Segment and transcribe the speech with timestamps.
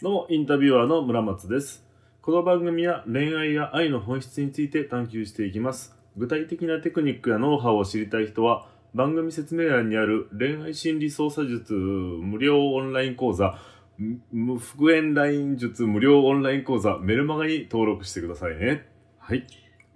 [0.00, 1.84] どうもインタビュアーの村松です
[2.22, 13.58] この番組は恋愛や愛の本質について探求していきます具体的なテクニックやノウハウを知りたい人は番組説明欄にある恋愛心理操作術無料オンライン講座
[14.60, 18.86] 復縁ライン術無料オンライン講座メルマガに登録してくださいね。
[19.18, 19.44] はい。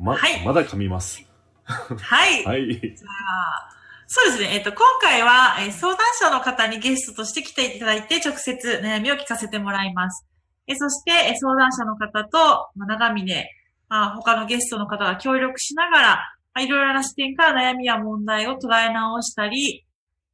[0.01, 1.25] ま、はい、まだ噛みます。
[1.63, 2.43] はい。
[2.45, 2.75] はい。
[2.75, 3.82] じゃあ、
[4.15, 4.51] そうですね。
[4.53, 10.27] えっ、ー、と、今回は、えー、相談者の方にゲストとして来ていただいて、直接悩みを聞かせてもらいます。
[10.67, 13.47] えー、そして、え相談者の方と、まあ、長峰、
[13.89, 16.09] まあ、他のゲストの方が協力しながら、
[16.53, 19.87] まあ、いろいろな視点から悩みや問題を捉え直したり、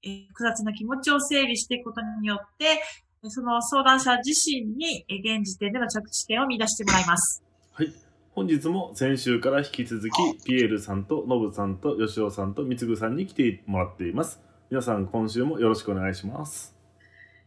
[0.03, 2.83] え、複雑な気持ちを整理していくことによって、
[3.29, 7.45] その相談者自身にえ現時点での着地点を見出してもらいます。
[7.75, 8.08] はい。
[8.39, 14.41] 本日も先週から引き続き、ピエールさんとノブさんと吉尾さんと三つさんに来てもらっています。
[14.70, 16.72] 皆さん、今週もよろしくお願いします。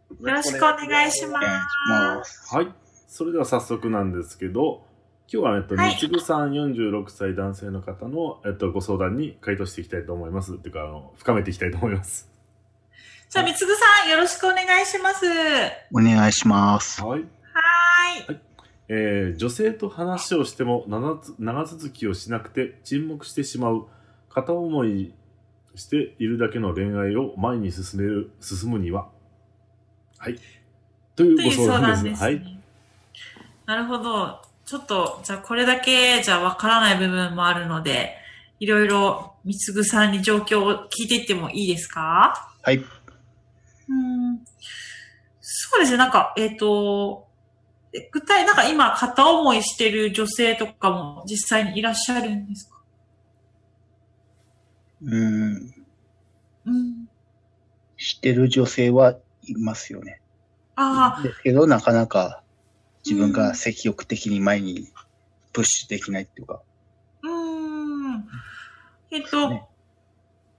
[0.09, 2.53] よろしくお願いします。
[2.53, 2.67] はい。
[3.07, 4.85] それでは早速なんですけど、
[5.31, 10.55] 今日は、えっと、三つさん46歳男性の方の、えっと、ご相談に回答していきたいと思います。
[10.55, 12.29] っていうか、あの、深めていきたいと思います。
[13.29, 15.25] じゃあ、みつぐさん、よろしくお願いします。
[15.93, 17.01] お願いします。
[17.01, 17.21] はい。
[17.21, 18.41] はい。
[18.93, 20.83] えー、女性と話をしても
[21.39, 23.87] 長続きをしなくて沈黙してしまう
[24.29, 25.13] 片思い
[25.75, 29.07] しているだけの恋愛を前に進める、進むには。
[30.17, 30.37] はい。
[31.15, 32.03] というご相談です。
[32.03, 32.61] ですね、はい。
[33.65, 34.41] なるほど。
[34.65, 38.17] ちょっと、じゃあこれだけじゃわからない部分もあるので、
[38.59, 42.51] いろいろみつぐさんに状況を聞いていってもいいですか？
[42.61, 42.83] はい。
[45.39, 47.30] そうですね、なんか、えっ、ー、と、
[48.11, 52.81] 具体、なんか今、片思いしてる女性とかも実際にいらっしゃるんですか？
[55.03, 55.73] うん。
[56.65, 57.09] うん。
[57.97, 60.21] してる女性はいますよね。
[60.75, 61.23] ああ。
[61.23, 62.43] ですけど、なかなか
[63.05, 64.87] 自分が積極的に前に
[65.51, 66.61] プッシュできないっていうか。
[67.23, 68.25] うん。
[69.11, 69.65] えっ、ー、と、ね、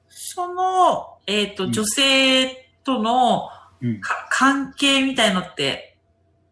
[0.08, 3.48] その、えっ、ー、と、女性との、
[3.80, 5.91] うん、関係みたいのって、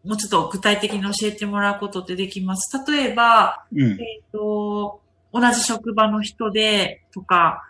[0.03, 2.75] もうちょっと具体的に教えてもらうことってできます。
[2.91, 5.01] 例えば、うん、えっ、ー、と、
[5.31, 7.63] 同じ職場の人で、とか、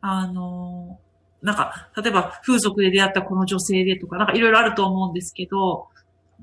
[0.00, 0.98] あの、
[1.42, 5.88] なんか、例えば風俗で出会ったこの女性でとか、なんかいろいろあると思うんですけど、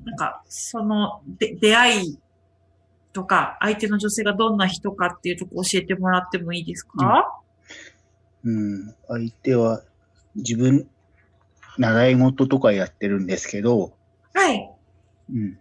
[0.04, 2.18] なんか、その、で、出会い
[3.12, 7.40] とか、相手の女性がどんな人かっていうとこ教えてもらってもいいですか、
[8.44, 9.82] うん、うん、相手は
[10.34, 10.88] 自分、
[11.78, 13.92] 習い事とかやってるんですけど、
[14.32, 14.73] はい。
[15.32, 15.58] うん。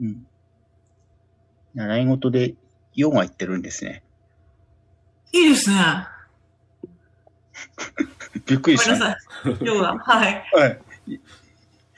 [0.00, 0.26] うん。
[1.74, 2.54] 習い事で
[2.94, 4.02] ヨガ行ってるんですね。
[5.32, 5.76] いいですね。
[8.46, 8.92] びっくりした。
[8.92, 9.66] ごめんなさい。
[9.66, 9.98] ヨガ。
[9.98, 10.44] はい。
[10.52, 10.80] はい。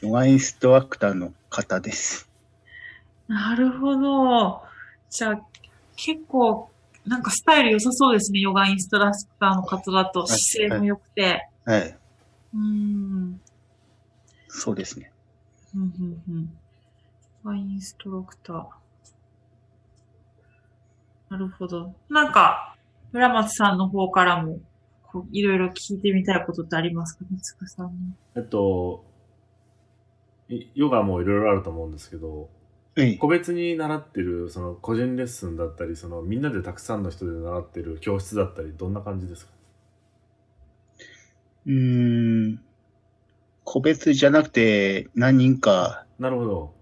[0.01, 2.29] ヨガインストラクターの方です。
[3.29, 4.63] なるほど。
[5.11, 5.41] じゃあ、
[5.97, 6.71] 結構、
[7.05, 8.41] なんかスタイル良さそうですね。
[8.41, 10.27] ヨガインストラクターの方だと。
[10.27, 11.49] 姿勢も良くて。
[11.65, 11.81] はい。
[11.81, 11.99] はい
[12.55, 13.41] うん。
[14.49, 15.13] そうですね。
[15.75, 16.59] うん、うん、うん。
[17.47, 18.67] ワインストラクター。
[21.31, 21.95] なるほど。
[22.09, 22.77] なんか、
[23.13, 24.59] 村松さんの方からも、
[25.05, 27.25] こういろいろ聞いてみたいことってありますか？
[27.31, 27.93] 三つさんに。
[28.35, 29.05] えっと、
[30.75, 32.51] ヨガもいろいろあると思うんですけど、
[33.21, 39.53] 個別に習ってる、その個人レッスンだったり、そのみんなでたくさんの人で習ってる教室だったり、どんな感じですか？
[41.67, 42.61] うん、
[43.63, 46.07] 個別じゃなくて何人か。
[46.19, 46.76] なるほど。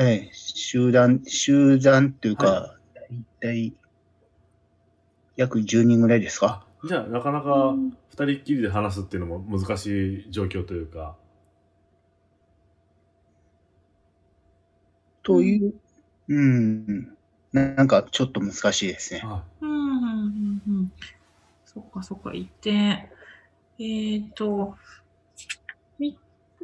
[0.00, 2.76] ええ、集団、集団っていうか、は
[3.10, 3.74] い、だいたい
[5.36, 6.64] 約10人ぐらいですか？
[6.84, 7.74] じゃあ、なかなか
[8.10, 11.16] 二人っきりで話すっていうのも難しい状況というか。
[15.24, 15.74] という、
[16.28, 17.16] うん、
[17.52, 19.20] なんかちょっと難しいですね。
[19.24, 20.92] はい、うん、うん、うん、うん。
[21.64, 22.80] そっかそっか、一点。
[22.80, 24.76] えっ、ー、と、
[25.98, 26.16] み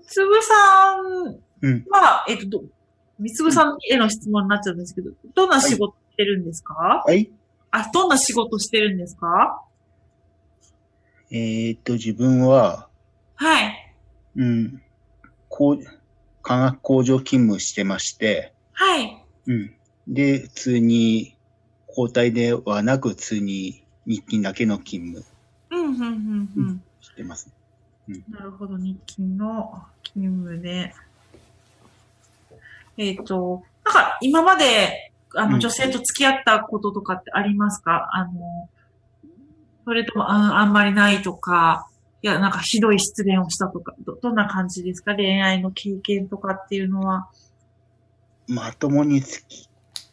[0.06, 1.84] つぶさんは、うん、
[2.28, 2.62] えっ、ー、と、
[3.18, 7.02] みつぶさんへの質問になっちゃうんですけど、どんな仕事してるんですか？
[7.06, 7.30] はい。
[7.70, 9.62] あ、どんな仕事してるんですか？
[11.30, 12.88] えっ、ー、と、自分は、
[13.36, 13.94] はい。
[14.36, 14.82] うん。
[15.48, 15.84] こう、
[16.42, 19.24] 化学工場勤務してまして、はい。
[19.46, 19.74] うん。
[20.06, 21.36] で、普通に、
[21.88, 25.24] 交代ではなく、普通に日勤だけの勤務
[25.70, 26.84] うん、うん、うん、うん。
[27.00, 27.52] してます。
[28.28, 30.92] なるほど、日勤の勤務で。
[32.96, 38.68] えっ、と、なんか今まで、あの、うん女性と付き合ったこととかってありますか、あの、
[39.84, 41.88] それともああんまりないとか、
[42.22, 45.14] いや、なんかひどい失恋をしたとか、ど、どんな感じですか？
[45.14, 47.28] 恋愛の経験とかっていうのは。
[48.46, 49.68] まともにつき、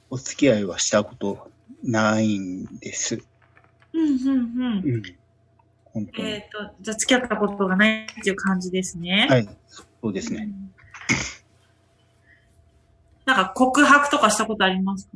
[0.09, 1.49] お付き合いはしたこと
[1.83, 3.23] ないんです。
[3.93, 5.03] うん、うん、うん。
[5.95, 6.09] うん。
[6.17, 9.27] えっ、と、じゃあ付き合ったことがないっていう感じですね。
[9.29, 10.49] はい、そうですね。
[13.35, 15.11] なんか告白とかしたことありますか？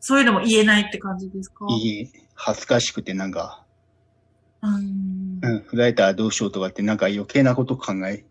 [0.00, 1.66] そういうのも言えないって感じですか？
[1.70, 3.64] いいえ、恥ずかしくてなんか、
[4.62, 8.24] うんうん、振られたらどうしようとかってなんか余計なこと考え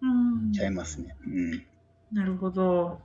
[0.00, 1.14] うんちゃいますね。
[1.26, 1.64] うん。
[2.12, 3.00] なるほど。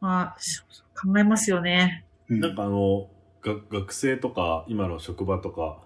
[0.00, 2.04] まあ、し考えますよね。
[2.28, 3.08] うん、なんかあの、
[3.42, 5.78] が学生とか、今の職場とか、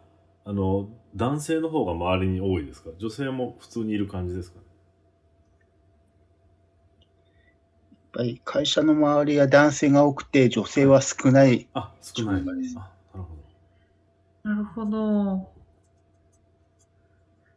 [0.45, 2.91] あの、男性の方が周りに多いですか？
[2.99, 4.59] 女性も普通にいる感じですか？
[4.59, 4.65] ね
[7.91, 11.69] やっぱり会社の周りは男性が多くて女性は少ない。
[11.75, 12.44] あ、少ない。
[12.44, 12.64] なる
[13.12, 13.28] ほど。
[14.44, 15.58] なるほど。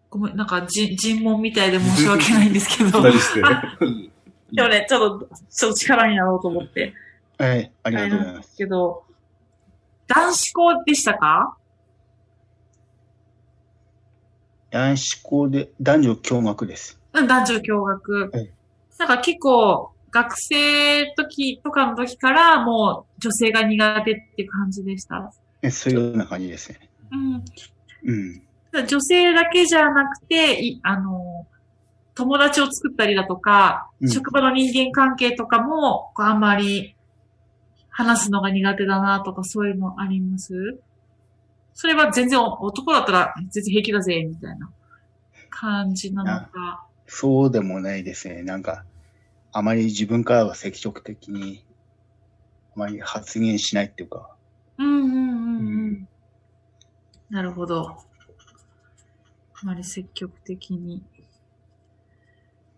[0.09, 3.01] ごめん、なんかじ尋問みたいで申し訳ないんですけど。
[3.01, 3.41] 二人して。
[4.51, 6.93] でもね、ちょっと、ちょっと力になろうと思って。
[7.37, 8.51] はい、ありがとうございます。
[8.51, 9.03] すけど、
[10.07, 11.57] 男子校でしたか？
[14.71, 16.99] 男子校で男女共学です。
[17.13, 18.51] うん男女共学はい。
[18.97, 25.31] なんか結構、学生時とかの時からもう女性が苦手って感じでした。
[25.61, 26.89] えそういうような感じですね。
[27.11, 27.43] うん。
[28.03, 28.87] うん。
[28.87, 31.47] 女性だけじゃなくて、いあの、
[32.13, 36.95] 友達を作ったりだとか、うん職場の人間関係とかも、あんまり
[37.89, 40.79] 話すのが苦手だなとか、そういうのあります？
[41.73, 44.69] それは全然男だったら全然平気だぜ、みたいな
[45.49, 46.85] 感じなのか。
[47.07, 48.41] そうでもないですね。
[48.43, 48.83] なんか、
[49.53, 51.65] あまり自分からは積極的に、
[52.75, 54.35] あまり発言しないっていうか、
[54.77, 55.09] うんうんうんう。
[55.09, 56.07] うん
[57.29, 57.87] なるほど。
[57.89, 57.95] あ
[59.63, 61.03] まり積極的に。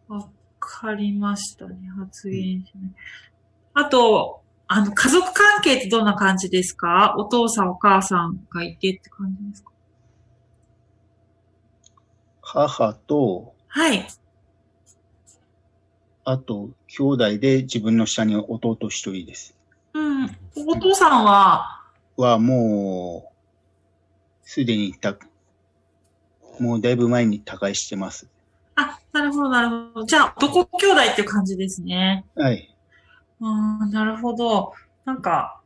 [0.07, 0.29] わ
[0.59, 1.89] かりましたね。
[1.97, 2.93] 発言しない。
[3.73, 7.15] あと、あの、家族関係ってどんな感じですか？
[7.17, 9.71] お父さんお母さんがいてって感じですか？
[12.41, 14.07] 母と、はい。
[16.25, 19.55] あと、兄弟で自分の下に弟一人です。
[19.93, 20.37] うん。
[20.67, 21.81] お父さんは、
[22.15, 23.33] はもう、
[24.43, 25.17] すでにた、
[26.59, 28.29] もうだいぶ前に他界してます。
[28.75, 30.05] あ、なるほど、なるほど。
[30.05, 32.25] じゃあ、男兄弟っていう感じですね。
[32.35, 32.73] はい。
[33.41, 34.71] ああ、なるほど。
[35.03, 35.59] なんか、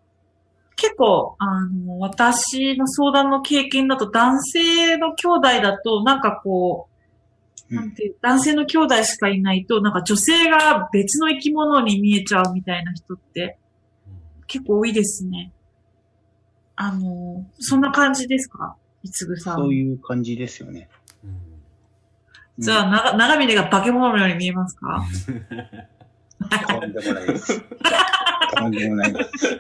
[0.76, 6.97] 結構、あの、私の相談の経験だと男性の兄弟だと、なんかこう、うん
[7.70, 13.58] なんていう、男性の兄弟しかいないと、なんか女性が別の生き物に見えちゃうみたいな人って
[14.48, 15.52] 結構多いですね。
[16.76, 18.76] あの、そんな感じですか？
[19.04, 19.58] いつぐさん。
[19.58, 20.90] そういう感じですよね。
[22.60, 25.04] じゃあ、なが長峰が化け物のように見えますか？
[26.70, 27.62] とんでもないです。
[28.58, 29.60] とんでもないです。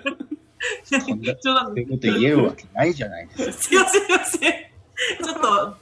[1.06, 1.34] そんな
[1.70, 3.52] ういうこと言えるわけないじゃないですか。
[3.54, 4.54] すいません、すいません。
[5.24, 5.78] ちょっと、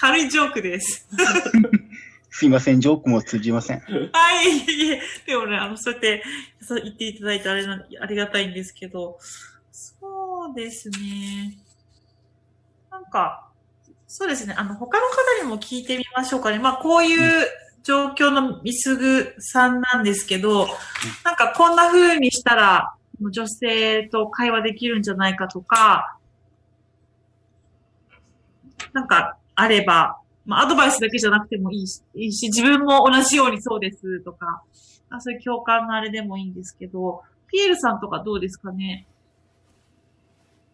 [0.00, 1.08] 軽いジョークです。
[2.30, 3.80] すいません、ジョークも通じません。
[3.80, 5.02] はい、いえいえ。
[5.26, 6.22] でもね、あの、そうやって、
[6.62, 9.18] そう言っていただいてあれな、ありがたいんですけど、
[9.72, 11.58] そうですね。
[12.92, 13.48] なんか、
[14.06, 14.54] そうですね。
[14.56, 16.60] あの、他の方にも聞いてみましょうかね。
[16.60, 17.48] まあ、こういう
[17.82, 20.68] 状況のみすぐさんなんですけど、
[21.24, 26.16] なんかこんな風にしたら、女性と会話できるんじゃないかとか、
[28.92, 34.62] なんかあれば、まあ、アドバイスだけじゃなくてもいいし、いいし、自分も同じようにそうですとか、
[35.10, 39.06] あそういう共感のあれでもいいんですけど、ピエールさんとかどうですかね？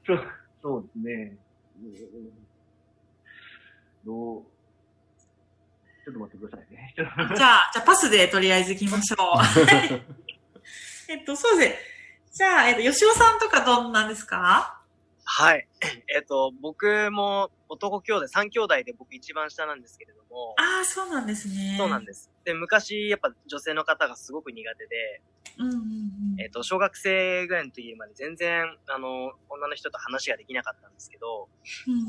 [0.06, 0.20] そ う
[0.62, 1.36] そうですね。
[1.82, 2.44] うん
[4.06, 4.42] どう、
[6.04, 6.94] ちょっと待ってくださいね。
[6.96, 9.18] じゃあ、じゃあパスでとりあえず行きましょう。
[11.10, 11.78] えっと、そうですね。
[12.32, 14.82] じゃあ、えっと、吉尾さんとかどんなんですか？
[15.24, 15.68] はい。
[16.14, 21.76] えっ、と、僕も男兄弟、三兄弟で僕一番下なんですけれども、ああ、そうなんですね。
[21.78, 22.30] そうなんです。
[22.44, 25.22] で、昔、やっぱ女性の方がすごく苦手で、
[25.58, 25.78] うんうんう
[26.36, 26.40] ん。
[26.40, 31.48] えっ、と、小学生ぐらいの時まで全然、あの、女の人と話ができなかったんですけど、
[31.86, 32.00] うんうん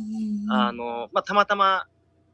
[0.44, 1.88] うんあの、まあ、たまたま、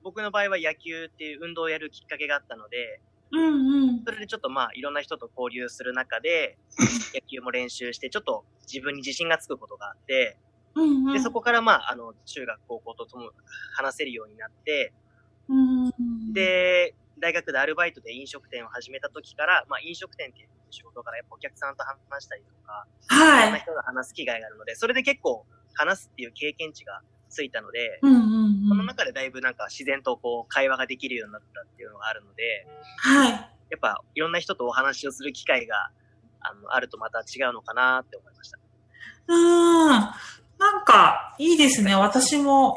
[0.04, 4.04] 僕の場合は野球っていう運動をやるきっかけがあったので、うんうん。
[4.04, 6.58] それでちょっとまあ、いろんな人と交流する中で、
[7.14, 10.38] 野球も練習して、ちょっと自分に自信がつくことがあって、
[10.76, 11.14] うんうん。
[11.14, 13.32] で、そこからまあ、あの、中学、高校ととも
[13.76, 14.94] 話せるようになって、
[15.50, 23.52] うん、で、大学でアルバイトで飲食店を始めた時から、まあ、飲食店っていう仕事からやっぱお客さんと話したりとか、いろんは。
[23.52, 28.22] ない人と話す機会があるので、それで結構話すっていう経験値がついたので、うんうん
[28.70, 28.88] そのうん。
[28.88, 32.66] 中でだいぶなんか自然とこう会話ができるようになったっていうのがあるので、
[32.98, 33.32] はい。
[33.32, 35.92] やっぱいろんな人とお話をする機会が
[36.42, 38.60] あのあるとまた違うのかなって思いました。
[39.28, 40.14] うーん。
[40.82, 41.96] なんか、いいですね。
[41.96, 42.76] 私も、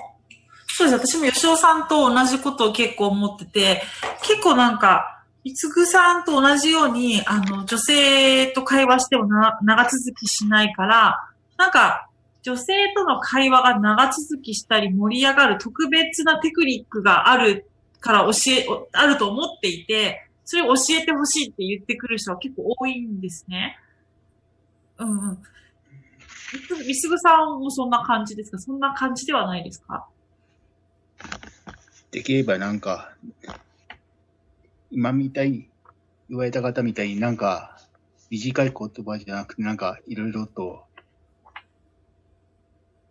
[0.67, 1.09] そうです。
[1.09, 3.83] 私も吉尾さんと同じことを結構思ってて、
[4.23, 12.09] 結構なんか、いつぐさんと同じように、あの、女性と会話してもな長続きしないから、なんか、
[12.43, 17.71] 女性との会話が長続きしたり盛り上がる特別なテクニックがある
[18.01, 23.79] から教え、あると思っていて、それを教えてほしいって言ってくる人は結構多いんですね。
[24.99, 25.39] うんうん。
[26.87, 28.59] みすぐさんもそんな感じですか？
[28.59, 30.07] そんな感じではないですか？
[32.11, 33.15] できればなんか、
[34.91, 35.69] 今みたい、
[36.29, 37.77] 言われた方みたいになんか、
[38.31, 40.85] 短い言葉じゃなくて、なんかいろいろと、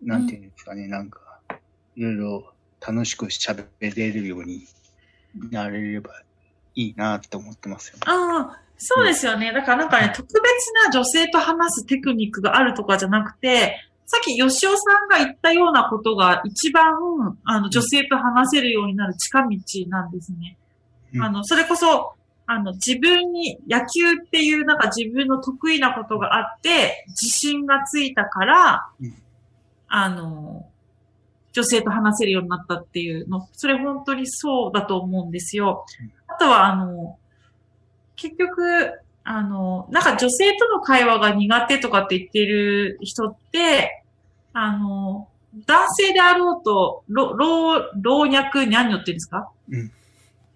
[0.02, 1.40] なんていうんですかね、なんか、
[1.96, 2.54] いろいろ
[2.86, 4.66] 楽しく喋れるように
[5.52, 6.12] なれれば
[6.76, 7.98] いいなって思ってますよ。
[8.06, 9.52] ああ、そうですよね。
[9.54, 10.42] だからなんかね、特別
[10.86, 16.84] な女性と話すテクニックがあるとかじゃなくて、さっき吉尾さんが言ったようなことが一番、
[17.46, 19.48] あの、女性と話せるようになる近道
[19.88, 20.58] なんですね。
[21.16, 22.14] うんあの、それこそ、
[22.46, 29.16] あの、自分に、野球っていうなんか自分の得意なことがあって、自信がついたから、うん
[29.96, 30.66] あの、
[31.54, 35.86] 女性と話せるようになったっていうの、それ本当にそうだと思うんですよ。
[36.28, 37.18] あとは、あの、
[38.16, 38.92] 結局、
[39.24, 44.04] あの、なんか女性との会話が苦手とかって言ってる人って、
[44.54, 45.30] あの、
[45.66, 49.50] 男性であろうと、老、老、老若にゃんにょっていうんですか？
[49.70, 49.92] うん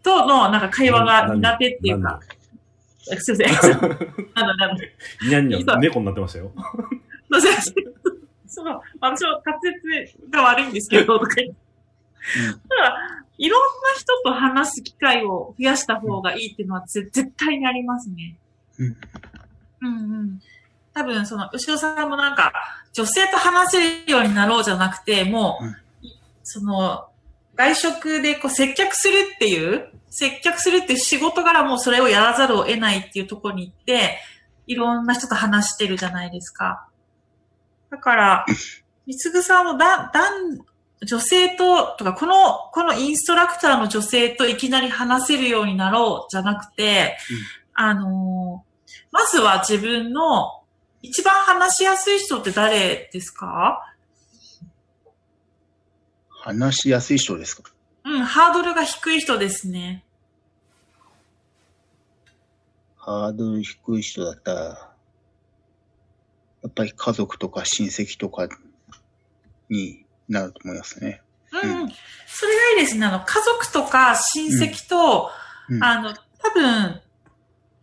[0.04, 2.20] との、なんか会話が苦手っていうか、
[3.20, 3.76] すいません。
[4.36, 6.52] あの、あの、にゃんにゃんそう、猫になってましたよ。
[6.56, 7.87] すいません。
[9.10, 11.56] 私は滑舌が悪いんですけど、とか言って。
[13.38, 13.66] いろんな
[14.00, 18.38] 人と話す機会を増やした方がいいっていうのはぜ絶対にありますね。
[18.80, 18.98] うん。
[19.82, 20.40] うんうん。
[20.94, 22.52] 多分、その、後ろさんもなんか、
[22.94, 25.76] 女性と話せるようになろうじゃなくて、もう、うん
[26.50, 27.10] その、
[27.56, 34.18] 外食でこう接客するっていう、接客するっていう仕事柄もうそれをやらざるを得ないっていうところに行って、
[34.66, 36.88] いろんな人と話してるじゃないですか。
[37.90, 38.46] だから、
[39.08, 40.60] みつぐさんもだ、だん、
[41.04, 47.18] 女性と、とか、この、このインストラクターの女性といきなり話せるようになろうじゃなくて、
[47.74, 48.68] あのー
[49.12, 50.62] まずは自分の
[51.02, 53.94] 一番話しやすい人って誰ですか？
[56.30, 57.72] 話しやすい人ですか？
[58.06, 60.04] うん、ハードルが低い人ですね。
[62.98, 64.78] ハードル低い人だったら、や
[66.68, 68.48] っぱり家族とか親戚とか
[69.70, 71.22] になると思いますね。
[71.64, 71.90] うん、うん、
[72.28, 73.06] それがいいですね。
[73.06, 75.30] あの、家族とか親戚と、
[75.70, 77.02] うん、あの、多分、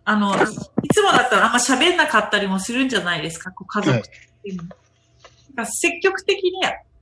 [0.05, 4.65] あの、いつもだったらあんま喋んなかったりもするんじゃないですか、こう家族っていうの。
[4.65, 4.77] だか
[5.57, 6.61] ら積極的に、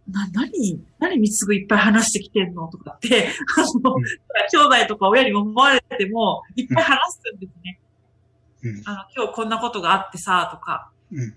[0.08, 2.68] な、何、何みつぐいっぱい話してきてんの？
[2.68, 4.04] とかって、あの、うん
[4.50, 7.78] 兄弟とか親に思われても、いっぱい話すんですね。
[8.62, 8.82] うん。
[8.84, 10.90] あの、今日こんなことがあってさ、とか。
[11.12, 11.34] うん。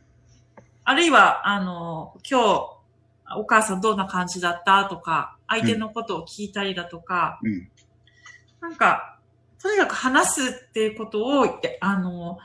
[0.83, 2.74] あるいは、あの、今日、
[3.37, 4.85] お母さんどんな感じだった？
[4.85, 7.69] とか、相手のことを聞いたりだとか、うん。
[8.61, 9.19] なんか、
[9.61, 12.37] とにかく話すっていうことを、えあの、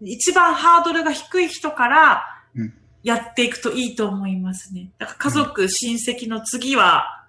[0.00, 2.22] 一番ハードルが低い人から
[2.54, 2.74] うん。
[3.02, 4.90] やっていくといいと思いますね。
[4.98, 7.24] だから家族、親戚の次は、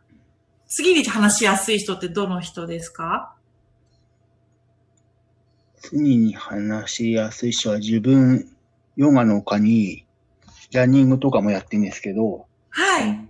[0.67, 3.35] 次に話しやすい人ってどの人ですか？
[5.77, 8.51] 次に話しやすい人は自分、
[8.97, 10.05] ヨガの他に、
[10.73, 13.27] ランニングとかもやってるんですけど、はい。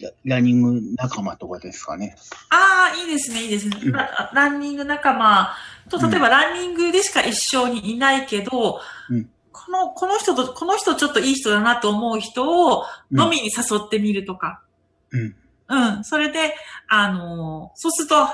[0.00, 2.16] ラランニング仲間とかですかね。
[2.50, 3.78] ああ、いいですね、いいですね。
[3.84, 5.54] うんラランニング仲間
[5.88, 8.80] と、例えばランニングでしか一生にいないけど、
[9.10, 14.62] うんこの、この人と、この人ちょっといい人だなと思う人をうん飲みに誘ってみるとか。
[15.10, 15.36] うん。
[15.68, 16.04] うん。
[16.04, 16.54] それで、
[16.88, 18.28] あのーそうすると、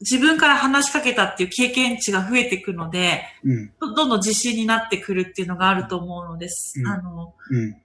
[0.00, 3.72] 自分から話しかけたっていう経験値が増えていくので、うん。
[3.80, 6.80] どどんどん自信になってくるっていうのがあると思うのです。
[6.80, 7.76] うんあの、うん。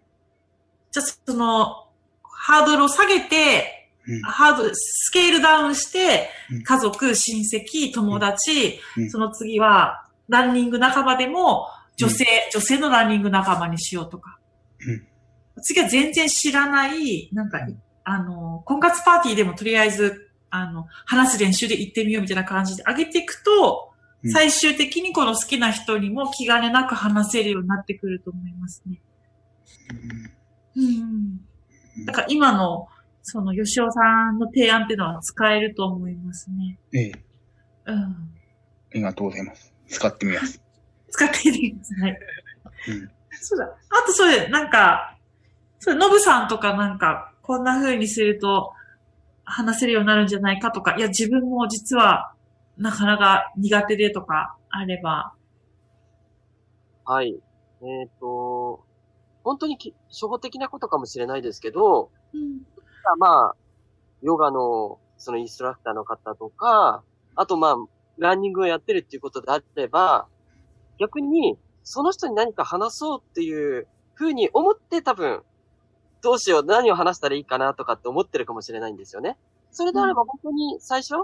[0.96, 1.88] じゃあその、
[2.24, 3.90] ハードルを下げて、
[4.24, 6.30] ハード、スケールダウンして、
[6.64, 14.40] 家族、親戚、友達、その次は、ランニング仲間でも、女性、女性のランニング仲間にしようとか。
[15.64, 17.60] 次は全然知らない、なんか、
[18.06, 23.92] あの、婚活パーティーでもとりあえず、あの、話す練習で行ってみようみたいな感じで上げていくと、
[24.32, 29.02] 最終的にこの好きな人にも気兼ねなく話せるようになってくると思いますね。
[29.92, 29.94] う
[30.32, 30.36] ん。
[32.06, 32.88] だから今の、
[33.24, 36.78] その吉尾さんの提案っていうのは使えると思いますね。
[36.94, 37.12] ええ。
[37.88, 37.96] うん。
[37.96, 38.16] あ
[38.94, 39.74] りがとうございます。
[39.88, 40.62] 使ってみます。
[41.10, 42.20] 使ってみてください。
[42.90, 43.66] うん、そうだ。
[43.66, 45.18] あとそれ、なんか、
[45.80, 48.74] それ、ノブさんとかなんか、こんな風にすると
[49.44, 52.34] 話せるようになるんじゃないかとか、いや、自分も実は
[52.78, 55.34] なかなか苦手でとかあれば。
[57.06, 57.36] はい。
[57.82, 58.85] えっ、ー、と、
[59.46, 59.78] 本当に
[60.10, 62.64] 初歩的なことかもしれないですけど、うん、
[63.20, 63.56] まあ、
[64.24, 67.04] ヨガのそのインストラクターの方とか、
[67.36, 67.76] あとまあ、
[68.18, 70.28] ランニングをやってるっていうことであれば、
[71.00, 75.44] 逆に、その人に何か話そうっていう風に思って多分、
[76.24, 79.38] どうしよう、何を話したらいいかなとかって思ってるかもしれないんですよね。
[79.70, 81.16] それであれば本当に最初、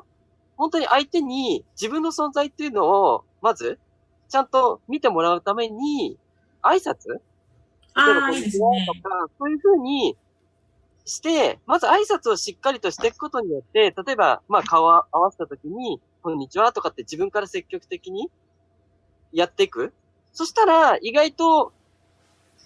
[0.58, 3.80] 本当に相手に自分の存在っていうのを、まず、
[4.30, 6.20] ちゃんと見てもらうために、
[6.62, 7.20] 挨拶
[7.96, 10.18] 例えばこんにちはとか、そういうふうに
[11.06, 18.30] して、まず挨拶をしっかりとしていくことによって、例えば、まあ顔を合わせたときに、こんにちはとかって自分から積極的に
[19.34, 19.94] やっていく。
[20.34, 21.74] そしたら、意外と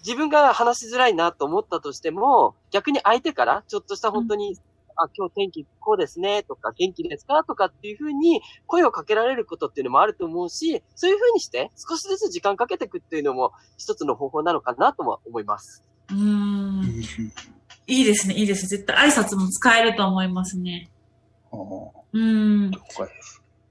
[0.04, 4.56] 自分が話しづらいなと思ったとしても、逆に相手からちょっとした本当に、
[4.96, 15.84] あ、今日天気こうですねとか、元気ですかとかっていうふうに声をかけられることっていうのもあると思うし、そういうふうにして少しずつ時間かけていくっていうのも一つの方法なのかなとは思います。
[16.10, 17.02] うん。
[17.86, 18.68] いいですね、いいですね。
[18.68, 20.90] 絶対挨拶も使えると思いますね。
[22.12, 22.70] うん。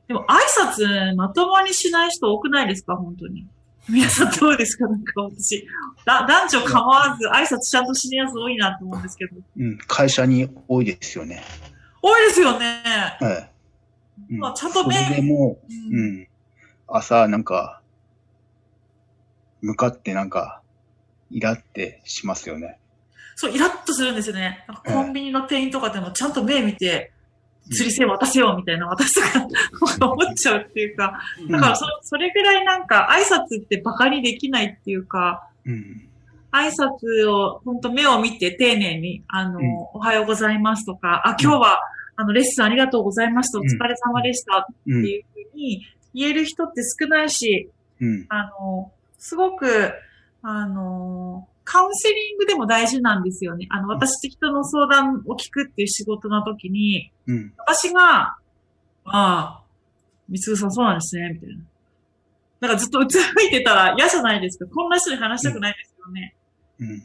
[0.07, 0.37] でも挨
[0.75, 3.47] 拶まともにしない人多くないですか本当に。
[3.87, 4.87] 皆さんどうですか？
[4.87, 5.67] なんか私、
[6.05, 9.35] だ男女構わず挨拶ちゃんとしねえやつ多いなと思うんですけど。
[9.57, 11.43] うん、会社に多いですよね。
[12.01, 12.83] 多いですよね。
[13.19, 13.49] は
[14.29, 14.33] い。
[14.33, 14.95] うん、まあ、ちゃんとね。
[15.07, 16.27] それでも、うん、うん、
[16.87, 17.81] 朝なんか、
[19.61, 20.61] 向かってなんか、
[21.31, 22.79] イラってしますよね。
[23.35, 24.65] そう、イラッとするんですよね。
[24.85, 27.11] コンビニの店員とかでもちゃんと目見て、
[27.71, 36.07] 釣り銭渡せよみたいな私とか思っちゃうっていうか、だからそそれぐらいなんか挨拶って馬鹿にできないっていうか、うん、
[36.51, 41.79] 挨拶を本当目を見て丁寧に、あの、うん、おはようございますとか、あ、今日は、
[42.15, 45.81] あの、レッスンありがとうございますと、お疲れ様でしたっていうふうに
[46.13, 47.69] 言える人って少ないし、
[48.29, 49.91] あの、すごく、
[50.41, 53.67] あの、カウンセリングでも大事なんですよね。
[53.71, 58.37] あの、私って人の相談を聞くっていう仕事の時に、うん、私が、
[59.05, 59.63] ああ、
[60.29, 61.55] 三つさんそうなんですね、みたいな。
[62.61, 64.71] なんかずっとうつむいてたら嫌じゃないですか。
[64.73, 66.35] こんな人に話したくないですよね。
[66.79, 66.99] うん。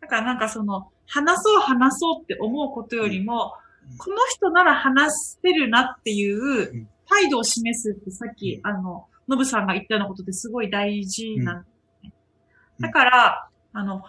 [0.00, 3.54] だからなんかその、話そう話そうって思うことよりも、
[3.90, 11.68] うん、この人なら話せるなっていう態度を示すってさっき、あの、ノブさんが言ったようなことですごい大事なんで
[12.00, 12.12] すね。
[12.80, 14.02] だから、あの、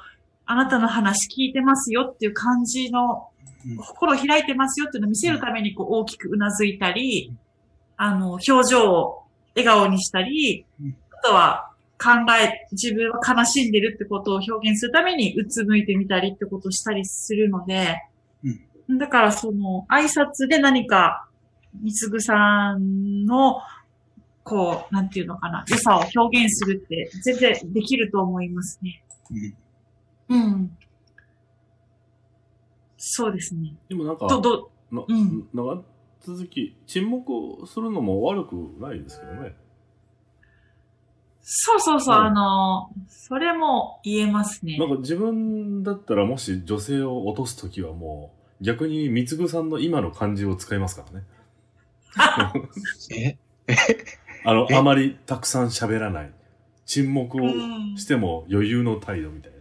[0.45, 3.29] あなたの話聞いてますよっていう感じの、
[3.77, 7.33] 心開いてますよっていうのを見せるためにこう大きくうなずいたり、
[7.95, 9.23] あの、表情を
[9.55, 10.65] 笑顔にしたり、
[11.11, 18.01] あとは考え、自分は悲しんでるってことを表現するためにうつむいてみたりってことをしたりするので、
[18.89, 21.27] だからその挨拶で何か、
[21.81, 23.61] みつぐさんの、
[24.43, 29.01] こう、なんていうのかな、良さを表現するって全然できると思いますね。
[30.29, 30.77] うん。
[32.97, 33.75] そうですね。
[33.89, 35.83] でもなんか、ど、ど、な、うん、長
[36.21, 39.55] 続き、沈黙するのも悪くないですけどね。
[41.41, 44.77] そうそうそう、あの、それも言えますね。
[44.77, 51.25] なんか自分だったらもし女性を落とすときはもう、逆に三つぐさんの今の感じを使いますからね。
[53.11, 53.37] え？
[54.45, 56.33] あの、あまりたくさん喋らない。
[56.85, 57.41] 沈黙を
[57.97, 59.51] しても余裕の態度みたい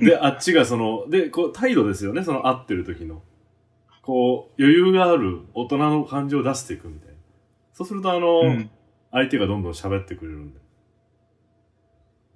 [0.00, 0.06] な。
[0.06, 3.22] で、 あっちがその、で、こう、態度ですよね、その会ってる時の。
[4.02, 7.14] こう、余裕がある大人の感情を出していくみたいな。
[7.72, 8.70] そうすると、あの、うん、
[9.10, 10.60] 相手がどんどん喋ってくれるんで。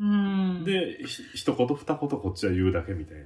[0.01, 0.65] うん。
[0.65, 3.25] で、ひ一言二言こっちは言うだけみたいな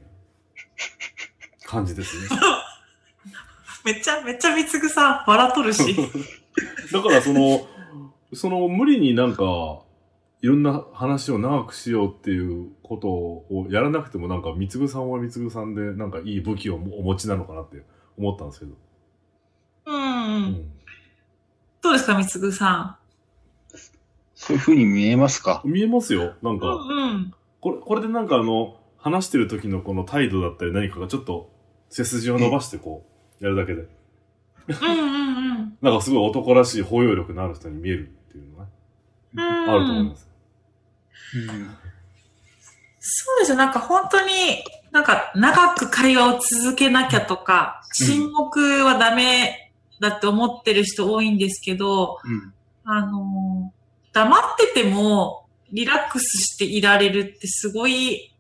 [1.65, 2.29] 感じですね。
[3.85, 5.95] めっちゃ、めっちゃみつぐさん、笑っとるし。
[6.93, 7.67] だからその、
[8.33, 9.83] その無理になんか、
[10.43, 17.85] いろんな話を長くしようっていうことをやらなくてもなんか、三つぐさんは三つぐさんでなんかいい武器をお持ちなのかなって
[18.19, 18.73] 思ったんですけど。
[19.87, 20.03] うん。
[20.03, 20.73] うん、
[21.81, 22.97] どうですか、三つぐさん？
[24.35, 25.63] そういう風に見えますか？
[25.65, 26.35] 見えますよ。
[26.43, 31.53] なんか、うんうん、これ、これでなんかあの、話してる時のこの態度だったり何かがちょっと
[31.89, 33.07] 背筋を伸ばしてこ
[33.41, 33.83] う、やるだけで。
[33.83, 35.79] うんうんうん。
[35.83, 38.71] なんかすごい男らしい包容力のある人に見えるっていうのが、ね、
[39.71, 40.32] あると思います。
[41.35, 41.77] うん、
[43.01, 43.57] そうですよ。
[43.57, 44.33] なんか本当に、
[44.91, 52.53] なんか長く会話を続けなきゃとか、沈黙はダメだって思ってる人多いんですけど、うん、
[52.85, 53.73] あの、
[54.13, 54.43] 黙っ
[54.75, 58.35] ててもリラックスしていられるってすごい、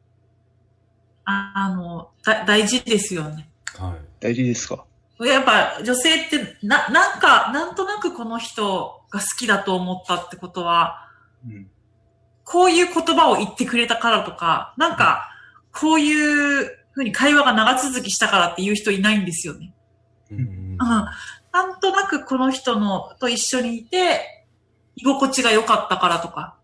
[1.25, 3.49] ああの、だ大事ですよね。
[3.79, 3.95] はい。
[4.21, 4.85] 大事ですか？
[5.21, 11.09] やっぱ女性ってな、なんか、なんとなくこの人が好きだと思ったってことは、
[11.47, 11.71] うん、
[12.53, 15.31] こういう言葉を言ってくれたからとか、なんか、
[15.73, 19.73] こういうふうに会話が長続きしたからっていう人いないんですよね。
[20.31, 24.45] うん、うん、なんとなくこの人のと一緒にいて、
[24.97, 26.57] 居心地が良かったからとか。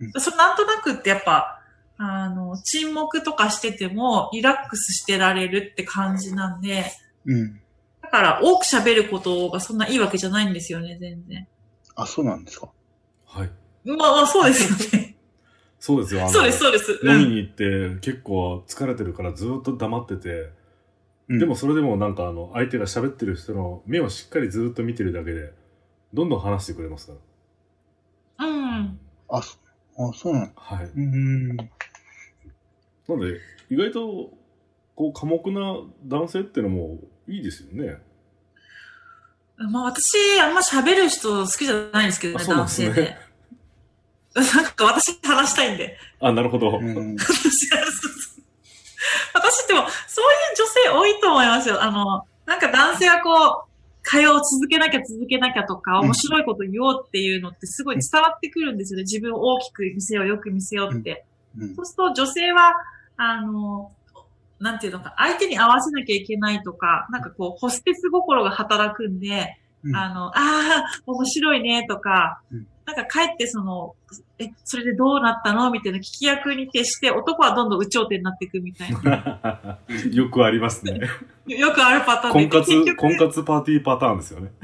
[0.00, 1.60] うん、それなんとなくってやっぱ、
[1.96, 6.90] あの、沈黙とかしててもリラックスしてられるって感じなんで、
[7.24, 7.60] うん。
[8.02, 11.46] だから多く喋ることがそんないいわけじゃないんですよね、全然。
[11.94, 12.68] あ、そうなんですか？
[13.26, 13.50] はい。
[13.84, 15.05] まあまあ、そうですよね。
[15.86, 16.28] そうですよ。
[16.28, 17.00] そうです、そうです。
[17.04, 20.50] 飲みに行って結構疲れてるからずっと黙ってて、
[21.28, 25.52] うん、でもそれでもなんかあの、相手が喋ってる人の目をしっかりずっと見てるだけで、
[26.12, 27.12] どんどん話してくれますか
[28.40, 28.46] ら。
[28.46, 28.98] うん。
[29.28, 29.42] あ、あ
[30.12, 30.86] そうなのはい。
[30.86, 31.56] うん。
[31.56, 31.64] な
[33.08, 33.38] ので、
[33.70, 34.30] 意外と、
[34.96, 37.98] こう、寡黙な男性ってのもいいですよね。
[39.56, 43.25] まあ私、あんま喋る人好きじゃないんですけどね、男性で。
[44.36, 45.96] なんか私話したいんで。
[46.20, 46.72] あ、なるほど。
[49.34, 51.82] 私、でも、そういう女性多いと思いますよ。
[51.82, 53.66] あの、なんか男性はこう、
[54.02, 59.02] 会話を続けなきゃ続けなきゃとか、面白いこと言おうっていうのってすごい伝わってくるんですよね。
[59.02, 61.24] 自分を大きく見せよう、よく見せようって。
[61.74, 62.74] そうすると女性は、
[63.16, 63.92] あの、
[64.60, 69.58] なんていうのか、相手に合わせなきゃいけないとか、なんかこう、ホステス心が働くんで、
[69.94, 72.40] あの、ああ、面白いねとか、
[72.86, 73.94] なんか帰ってその、
[74.38, 75.70] え、それでどうなったの？
[75.70, 79.78] みたいな聞き役に徹して、男はどんどん有頂天になっていくみたいな。
[80.12, 81.00] よくありますね。
[81.46, 84.52] よくあるパターン婚活、婚活パーティーパターンですよね。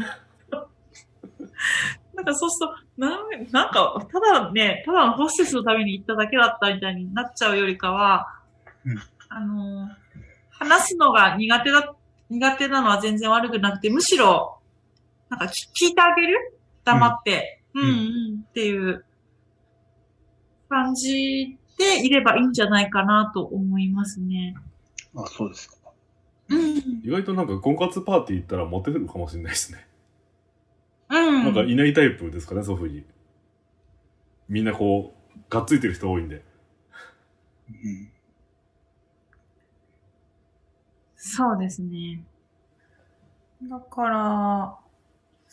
[2.15, 8.29] なんかそうすると、なんなんか、ただね、ただのホステスのために行っただけだったみたいになっちゃうよりかは、
[8.85, 8.99] うん、
[9.29, 9.91] あの、
[10.51, 11.95] 話すのが苦手だ、
[12.31, 14.59] 苦手なのは全然悪くなくて、むしろ、
[15.33, 16.59] なんか聞いてあげる？
[16.85, 17.63] 黙って。
[17.75, 19.03] うんうんっていう
[20.69, 24.55] 感じでいればいいんじゃないかなと思いますね。
[25.17, 25.77] あ、そうですか。
[26.51, 26.61] うん。
[27.03, 29.89] 意外となんか婚活パーティー行ったらモテるかもしれないですね。
[31.09, 31.45] うん。
[31.45, 33.05] なんかいないタイプですかね、そういうふうに。
[34.51, 36.45] みんなこう、がっついてる人多いんで。
[37.71, 38.13] うん。
[41.17, 42.23] そうですね。
[43.63, 44.79] だから、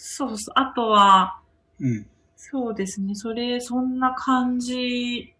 [0.02, 0.54] そうそう。
[0.56, 1.42] あとは、
[1.80, 2.08] うん。
[2.38, 3.16] そうですね。
[3.16, 5.34] それ、そんな感じ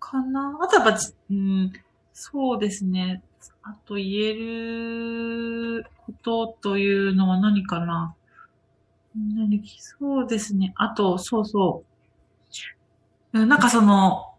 [0.00, 0.58] かな？
[0.60, 1.72] あとはやっぱ、うん、
[2.12, 3.22] そうですね。
[3.62, 8.16] あと言えることというのは何かな？
[9.14, 10.72] 何そうですね。
[10.74, 11.84] あと、そうそ
[13.32, 13.46] う。
[13.46, 14.34] なんかその、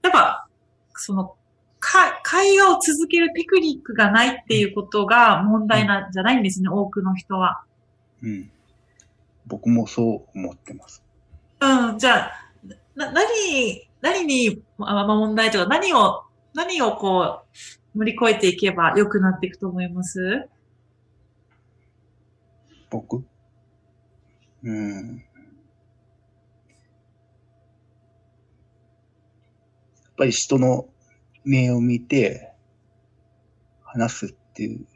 [0.00, 0.48] やっぱ、
[0.94, 1.36] その、
[1.80, 7.62] か、会話を続けるテクニックがないっていうことが問題なんじゃないんですね、うん、多くの人は。
[8.22, 8.50] うん。
[9.46, 11.02] 僕もそう思ってます。
[11.60, 12.32] うん、じゃあ、
[12.94, 13.26] な、何、
[14.00, 16.22] 何に、ま、問題とか、何を、
[16.54, 17.42] 何をこ
[17.94, 20.48] う、乗り越えていけば良くなっていくと思います？
[22.90, 23.22] 僕？
[24.62, 25.16] うん。
[25.18, 25.22] や
[30.10, 30.88] っぱり人の
[31.44, 32.52] 目を見て
[33.82, 34.86] 話すっていう。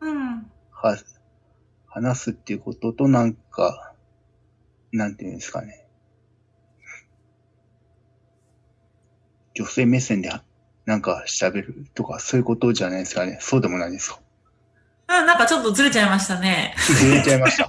[0.00, 0.50] うん。
[0.72, 0.96] は、
[2.00, 3.92] 話すっていうこととなんか、
[4.92, 5.84] なんていうんですかね。
[9.54, 10.30] 女性目線で
[10.86, 13.38] なんか喋るとか、そういうことじゃないですかね。
[13.40, 14.20] そうでもないですか。
[15.08, 16.74] うん、なんかちょっとずれちゃいましたね。
[16.78, 17.68] ずれちゃいました。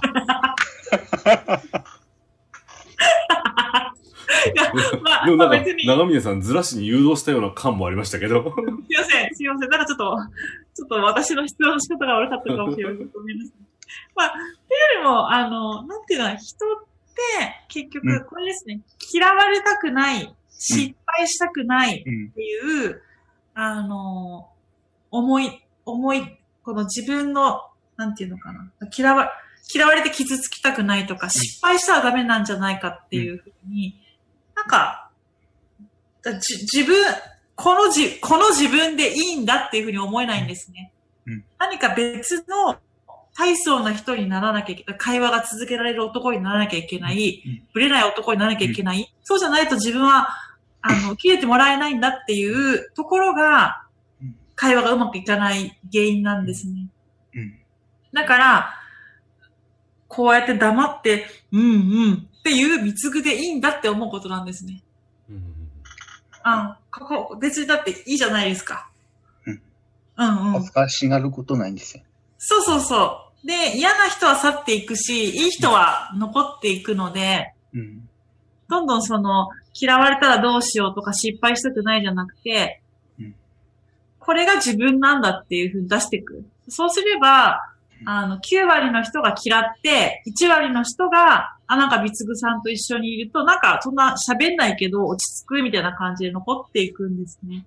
[4.46, 8.44] いや、まあ、でもなんか、長峰さんずらしに誘導したような感もありましたけど。
[8.86, 9.70] すいません、すいません。
[9.70, 10.16] なんかちょっと、
[10.74, 12.96] ちょっと私の質問の仕方が悪かったかもしれない。
[13.12, 13.60] ごめんなさい。
[14.14, 18.80] まあ、っていうよりも、あの、なんていうの、人って結局、これですね、
[19.12, 23.02] 嫌われたくない、失敗したくないっていう、
[23.54, 24.48] あの、
[25.10, 27.62] 思い、思い、この自分の、
[27.96, 29.30] なんていうのかな、嫌わ、
[29.72, 34.00] 嫌われて傷つきたくないとか、失敗したらダメなんじゃないかっていうふうに、
[34.54, 35.10] なんか、
[36.24, 36.96] 自分、
[37.54, 40.92] このじ、この自分でいいんだっていうふうに思えないんですね。
[41.26, 42.78] うん、何か別の
[43.40, 50.28] 大層な人にならなきゃいけない、会話が続けられる男にならなきゃいけない、ぶれない男にならなきゃいけない、そうじゃないと自分は、
[50.82, 53.86] あの、切れてもらえないんだっていうところが、
[54.56, 56.88] 会話がうまくいかない原因なんですね。
[58.12, 58.74] だから、
[60.06, 61.64] こうやって黙って、うんう
[62.10, 64.82] んっていう貢ぐでいいんだって思うことなんですね。
[65.28, 65.42] うん、
[66.42, 68.88] あここ、別にだっていいじゃないですか。
[69.44, 69.62] うん。
[70.16, 70.52] うんうん。
[70.52, 72.02] 恥ずかしがることないんですよ。
[72.38, 73.29] そうそうそう。
[73.44, 78.08] で、嫌な人は去っていくし、いい人は残っていくので、うん、
[78.68, 82.82] どんどんその、嫌われたらどうしようとか失敗したくないじゃなくて、
[83.18, 83.34] うん、
[84.18, 86.44] これが自分なんだっていうふうに出していく。
[86.68, 87.60] そうすれば、
[88.06, 97.64] あの、9割の人が嫌って、1割の人が、あ、なんか、ビツグさんと一緒にいると、なんか、そんな喋んないけど、落ち着くみたいな感じで残っていくんですね。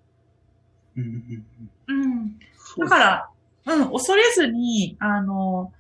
[0.98, 1.46] うん。
[1.88, 2.40] うん。
[2.80, 3.30] だから、
[3.66, 5.72] うん、恐れずに、あの、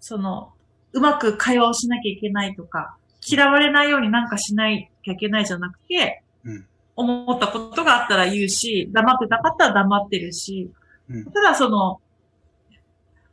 [0.00, 0.52] その、
[0.92, 2.96] うまく会話をしなきゃいけないとか、
[3.26, 10.70] 嫌われないようになんかしないきゃいけないじゃなくて、うん、思ったことがあったら言うし、黙ってたかったら黙ってるし、
[11.08, 12.00] うん、ただその、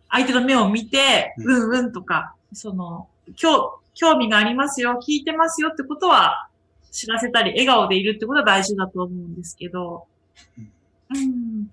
[0.09, 1.79] 相手の目を見て、うん。
[1.79, 6.49] うんとか、その、興興味がありますよ、聞いてますよってことは
[6.91, 10.05] 知らせたり、笑顔でいるってことは大事だと思うんですけど、
[11.13, 11.71] うん。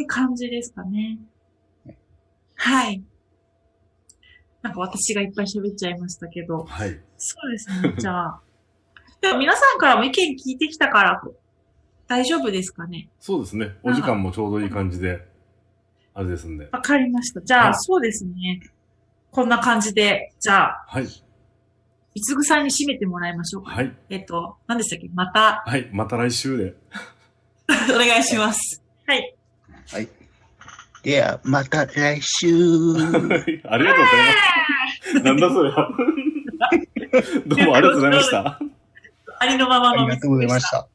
[0.00, 1.18] って感じですかね。
[2.54, 3.02] はい。
[4.62, 6.64] なんか私がいっぱい喋っちゃいましたけど。
[6.64, 7.00] はい。
[7.18, 7.94] そうですね。
[7.98, 8.40] じゃあ。
[9.20, 11.22] でも皆さんからも意見聞いてきたから、
[12.06, 13.76] 大丈夫ですかねそうですね。
[13.82, 15.26] お時間もちょうどいい感じで、
[16.14, 16.68] あれですんで。
[16.72, 17.42] わかりました。
[17.42, 18.60] じゃあ、はい、そうですね。
[19.30, 20.84] こんな感じで、じゃあ。
[20.88, 21.04] はい。
[22.14, 23.72] いつぐさんに締めてもらいましょうか。
[23.72, 23.94] はい。
[24.08, 25.08] えっと、何でしたっけ？
[25.12, 25.62] また。
[25.66, 25.88] はい。
[25.92, 26.74] また来週で。
[27.94, 28.82] お願いします。
[29.06, 29.36] はい。
[29.92, 30.08] はい。
[31.02, 32.46] では、また来週。
[32.52, 33.24] ありがとう
[33.64, 33.94] ございま
[35.02, 35.20] す。
[35.20, 35.70] なんだそれ。
[37.46, 38.60] どうもありがとうございました。
[39.40, 40.02] ありのままの。
[40.02, 40.86] ありがとうございました。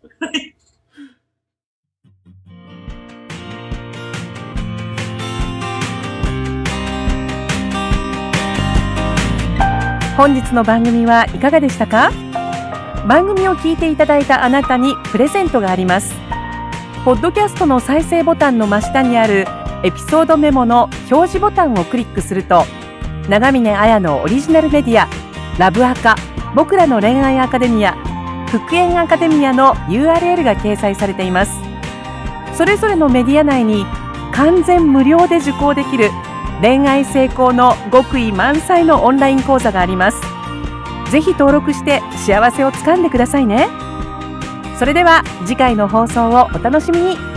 [10.18, 12.12] 本日の番組はいかがでしたか？
[13.08, 16.12] 番組を聞いていただいたあなたにプレゼントがあります
[17.06, 19.46] ポッドキャストの再生ボタンの真下にある
[19.84, 22.64] エピソードメモの表示ボタンをクリックすると
[23.30, 25.08] 長峰綾のオリジナルメディア
[25.60, 26.16] ラブアカ
[26.56, 27.94] 僕らの恋愛アカデミア
[28.48, 31.52] 復縁アカデミアの URL が掲載されています。
[32.56, 33.86] それぞれのメディア内に
[34.34, 36.10] 完全無料で受講できる
[36.62, 40.20] 恋愛成功の極意満載のオンライン講座があります。
[41.12, 43.85] ぜひ登録して幸せをつかんでくださいね。
[44.78, 47.35] それでは次回の放送をお楽しみに。